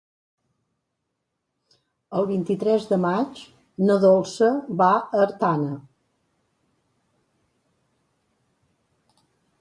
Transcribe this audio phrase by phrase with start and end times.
[2.21, 3.43] El vint-i-tres de maig
[3.89, 4.49] na Dolça
[4.81, 5.77] va a Artana.